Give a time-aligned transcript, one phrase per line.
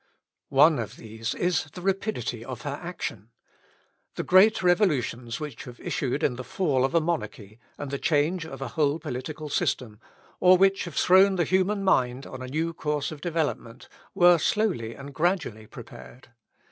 [0.49, 3.29] One of these is the rapidity of her action.
[4.15, 8.43] The great revolutions which have issued in the fall of a monarchy, and the change
[8.43, 9.99] of a whole political system,
[10.39, 14.95] or which have thrown the human mind on a new course of development, were slowly
[14.95, 16.29] and gradually prepared.